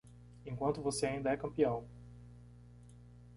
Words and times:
Enquanto 0.47 0.81
você 0.81 1.05
ainda 1.05 1.29
é 1.29 1.37
campeão! 1.37 1.85